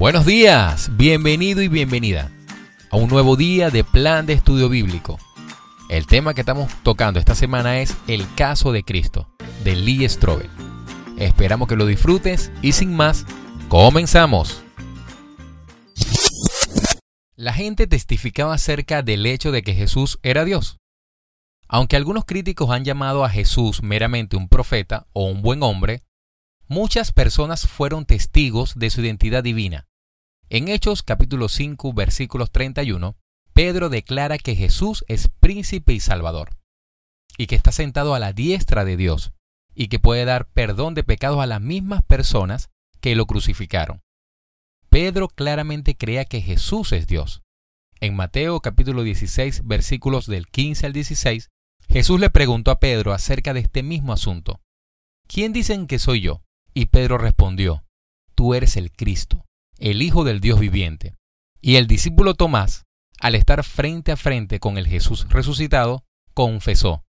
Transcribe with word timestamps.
Buenos 0.00 0.24
días, 0.24 0.96
bienvenido 0.96 1.60
y 1.60 1.68
bienvenida 1.68 2.32
a 2.90 2.96
un 2.96 3.10
nuevo 3.10 3.36
día 3.36 3.68
de 3.68 3.84
plan 3.84 4.24
de 4.24 4.32
estudio 4.32 4.70
bíblico. 4.70 5.18
El 5.90 6.06
tema 6.06 6.32
que 6.32 6.40
estamos 6.40 6.72
tocando 6.82 7.20
esta 7.20 7.34
semana 7.34 7.80
es 7.80 7.94
el 8.08 8.24
caso 8.34 8.72
de 8.72 8.82
Cristo, 8.82 9.28
de 9.62 9.76
Lee 9.76 10.08
Strobel. 10.08 10.48
Esperamos 11.18 11.68
que 11.68 11.76
lo 11.76 11.84
disfrutes 11.84 12.50
y 12.62 12.72
sin 12.72 12.96
más, 12.96 13.26
comenzamos. 13.68 14.62
La 17.36 17.52
gente 17.52 17.86
testificaba 17.86 18.54
acerca 18.54 19.02
del 19.02 19.26
hecho 19.26 19.52
de 19.52 19.62
que 19.62 19.74
Jesús 19.74 20.18
era 20.22 20.46
Dios. 20.46 20.78
Aunque 21.68 21.96
algunos 21.96 22.24
críticos 22.24 22.70
han 22.70 22.86
llamado 22.86 23.22
a 23.22 23.28
Jesús 23.28 23.82
meramente 23.82 24.38
un 24.38 24.48
profeta 24.48 25.08
o 25.12 25.26
un 25.26 25.42
buen 25.42 25.62
hombre, 25.62 26.04
muchas 26.68 27.12
personas 27.12 27.68
fueron 27.68 28.06
testigos 28.06 28.72
de 28.76 28.88
su 28.88 29.02
identidad 29.02 29.44
divina. 29.44 29.89
En 30.52 30.66
Hechos 30.66 31.04
capítulo 31.04 31.48
5 31.48 31.92
versículos 31.92 32.50
31, 32.50 33.16
Pedro 33.52 33.88
declara 33.88 34.36
que 34.36 34.56
Jesús 34.56 35.04
es 35.06 35.28
príncipe 35.38 35.92
y 35.92 36.00
salvador, 36.00 36.58
y 37.38 37.46
que 37.46 37.54
está 37.54 37.70
sentado 37.70 38.16
a 38.16 38.18
la 38.18 38.32
diestra 38.32 38.84
de 38.84 38.96
Dios, 38.96 39.32
y 39.76 39.86
que 39.86 40.00
puede 40.00 40.24
dar 40.24 40.50
perdón 40.50 40.94
de 40.94 41.04
pecados 41.04 41.38
a 41.38 41.46
las 41.46 41.60
mismas 41.60 42.02
personas 42.02 42.68
que 43.00 43.14
lo 43.14 43.26
crucificaron. 43.26 44.00
Pedro 44.88 45.28
claramente 45.28 45.96
crea 45.96 46.24
que 46.24 46.40
Jesús 46.40 46.90
es 46.90 47.06
Dios. 47.06 47.42
En 48.00 48.16
Mateo 48.16 48.58
capítulo 48.58 49.04
16 49.04 49.68
versículos 49.68 50.26
del 50.26 50.48
15 50.48 50.86
al 50.86 50.92
16, 50.92 51.48
Jesús 51.88 52.18
le 52.18 52.28
preguntó 52.28 52.72
a 52.72 52.80
Pedro 52.80 53.12
acerca 53.12 53.54
de 53.54 53.60
este 53.60 53.84
mismo 53.84 54.12
asunto. 54.12 54.60
¿Quién 55.28 55.52
dicen 55.52 55.86
que 55.86 56.00
soy 56.00 56.22
yo? 56.22 56.42
Y 56.74 56.86
Pedro 56.86 57.18
respondió, 57.18 57.84
Tú 58.34 58.54
eres 58.54 58.76
el 58.76 58.90
Cristo, 58.90 59.44
el 59.80 60.02
Hijo 60.02 60.24
del 60.24 60.40
Dios 60.40 60.60
viviente. 60.60 61.16
Y 61.62 61.76
el 61.76 61.86
discípulo 61.86 62.34
Tomás, 62.34 62.84
al 63.18 63.34
estar 63.34 63.64
frente 63.64 64.12
a 64.12 64.16
frente 64.16 64.60
con 64.60 64.76
el 64.76 64.86
Jesús 64.86 65.26
resucitado, 65.30 66.04
confesó, 66.34 67.04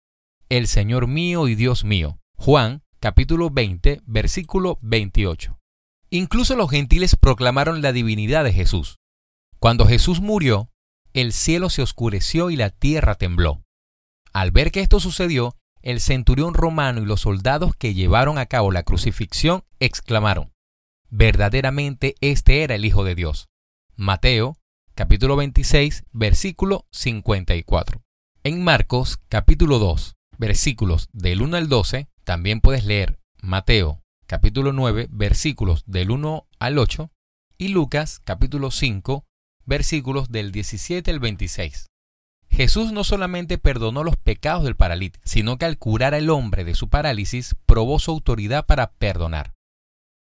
El 0.49 0.67
Señor 0.67 1.07
mío 1.07 1.47
y 1.47 1.55
Dios 1.55 1.83
mío. 1.83 2.19
Juan 2.37 2.83
capítulo 2.99 3.49
20, 3.49 4.01
versículo 4.05 4.79
28. 4.81 5.59
Incluso 6.09 6.55
los 6.55 6.69
gentiles 6.69 7.15
proclamaron 7.15 7.81
la 7.81 7.91
divinidad 7.91 8.43
de 8.43 8.53
Jesús. 8.53 8.97
Cuando 9.59 9.85
Jesús 9.85 10.21
murió, 10.21 10.69
el 11.13 11.33
cielo 11.33 11.69
se 11.69 11.81
oscureció 11.81 12.49
y 12.51 12.55
la 12.55 12.69
tierra 12.69 13.15
tembló. 13.15 13.63
Al 14.33 14.51
ver 14.51 14.71
que 14.71 14.79
esto 14.79 14.99
sucedió, 14.99 15.57
el 15.81 15.99
centurión 15.99 16.53
romano 16.53 17.01
y 17.01 17.05
los 17.05 17.21
soldados 17.21 17.75
que 17.75 17.93
llevaron 17.93 18.37
a 18.37 18.45
cabo 18.45 18.71
la 18.71 18.83
crucifixión 18.83 19.63
exclamaron, 19.79 20.50
verdaderamente 21.11 22.15
este 22.21 22.63
era 22.63 22.75
el 22.75 22.85
Hijo 22.85 23.03
de 23.03 23.15
Dios. 23.15 23.49
Mateo, 23.95 24.57
capítulo 24.95 25.35
26, 25.35 26.05
versículo 26.11 26.87
54. 26.91 28.01
En 28.43 28.63
Marcos, 28.63 29.19
capítulo 29.27 29.77
2, 29.77 30.15
versículos 30.37 31.09
del 31.11 31.41
1 31.41 31.57
al 31.57 31.69
12, 31.69 32.07
también 32.23 32.61
puedes 32.61 32.85
leer 32.85 33.19
Mateo, 33.41 34.01
capítulo 34.25 34.71
9, 34.71 35.07
versículos 35.11 35.83
del 35.85 36.09
1 36.11 36.47
al 36.59 36.77
8, 36.79 37.11
y 37.57 37.67
Lucas, 37.67 38.21
capítulo 38.23 38.71
5, 38.71 39.25
versículos 39.65 40.31
del 40.31 40.51
17 40.51 41.11
al 41.11 41.19
26. 41.19 41.87
Jesús 42.49 42.91
no 42.93 43.03
solamente 43.03 43.57
perdonó 43.57 44.03
los 44.03 44.15
pecados 44.15 44.63
del 44.63 44.75
paralítico, 44.75 45.23
sino 45.25 45.57
que 45.57 45.65
al 45.65 45.77
curar 45.77 46.13
al 46.13 46.29
hombre 46.29 46.63
de 46.63 46.75
su 46.75 46.89
parálisis 46.89 47.55
probó 47.65 47.99
su 47.99 48.11
autoridad 48.11 48.65
para 48.65 48.91
perdonar. 48.93 49.53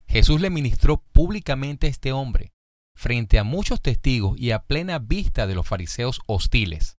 Jesús 0.08 0.42
le 0.42 0.50
ministró 0.50 1.04
públicamente 1.12 1.88
a 1.88 1.90
este 1.90 2.12
hombre, 2.12 2.54
frente 2.96 3.38
a 3.40 3.44
muchos 3.44 3.82
testigos 3.82 4.40
y 4.40 4.52
a 4.52 4.64
plena 4.64 5.00
vista 5.00 5.48
de 5.48 5.56
los 5.56 5.68
fariseos 5.68 6.22
hostiles. 6.26 6.98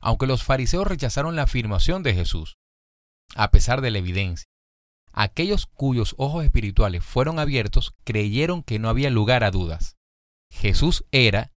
Aunque 0.00 0.26
los 0.26 0.44
fariseos 0.44 0.86
rechazaron 0.86 1.34
la 1.34 1.42
afirmación 1.42 2.02
de 2.02 2.14
Jesús, 2.14 2.58
a 3.34 3.50
pesar 3.50 3.80
de 3.80 3.90
la 3.90 3.98
evidencia, 3.98 4.46
aquellos 5.12 5.66
cuyos 5.66 6.14
ojos 6.18 6.44
espirituales 6.44 7.04
fueron 7.04 7.38
abiertos 7.38 7.94
creyeron 8.04 8.62
que 8.62 8.78
no 8.78 8.88
había 8.88 9.10
lugar 9.10 9.44
a 9.44 9.50
dudas. 9.50 9.96
Jesús 10.50 11.04
era 11.10 11.52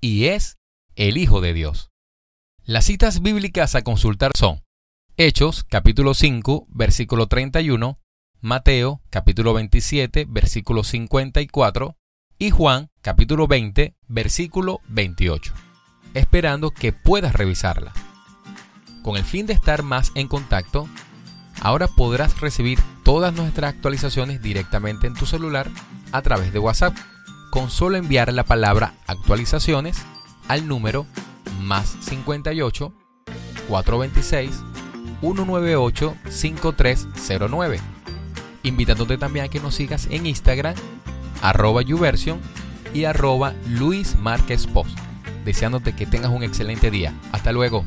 y 0.00 0.26
es 0.26 0.58
el 0.96 1.16
Hijo 1.16 1.40
de 1.40 1.54
Dios. 1.54 1.90
Las 2.64 2.84
citas 2.84 3.22
bíblicas 3.22 3.74
a 3.74 3.82
consultar 3.82 4.32
son 4.36 4.62
Hechos 5.16 5.64
capítulo 5.64 6.14
5 6.14 6.66
versículo 6.68 7.28
31, 7.28 7.98
Mateo 8.44 9.00
capítulo 9.08 9.54
27 9.54 10.26
versículo 10.28 10.82
54 10.82 11.96
y 12.40 12.50
Juan 12.50 12.90
capítulo 13.00 13.46
20 13.46 13.94
versículo 14.08 14.80
28, 14.88 15.54
esperando 16.14 16.72
que 16.72 16.92
puedas 16.92 17.34
revisarla. 17.34 17.92
Con 19.04 19.16
el 19.16 19.22
fin 19.22 19.46
de 19.46 19.52
estar 19.52 19.84
más 19.84 20.10
en 20.16 20.26
contacto, 20.26 20.88
ahora 21.60 21.86
podrás 21.86 22.40
recibir 22.40 22.80
todas 23.04 23.32
nuestras 23.32 23.74
actualizaciones 23.74 24.42
directamente 24.42 25.06
en 25.06 25.14
tu 25.14 25.24
celular 25.24 25.70
a 26.10 26.20
través 26.22 26.52
de 26.52 26.58
WhatsApp, 26.58 26.96
con 27.52 27.70
solo 27.70 27.96
enviar 27.96 28.32
la 28.32 28.42
palabra 28.42 28.94
actualizaciones 29.06 30.02
al 30.48 30.66
número 30.66 31.06
más 31.60 31.96
58 32.00 32.92
426 33.68 34.50
198 35.20 36.16
5309. 36.28 38.01
Invitándote 38.62 39.18
también 39.18 39.46
a 39.46 39.48
que 39.48 39.60
nos 39.60 39.74
sigas 39.74 40.06
en 40.10 40.26
Instagram, 40.26 40.74
arroba 41.40 41.82
YouVersion 41.82 42.40
y 42.94 43.04
arroba 43.04 43.54
Luis 43.68 44.16
Post. 44.72 44.98
Deseándote 45.44 45.94
que 45.94 46.06
tengas 46.06 46.30
un 46.30 46.42
excelente 46.42 46.90
día. 46.90 47.12
Hasta 47.32 47.52
luego. 47.52 47.84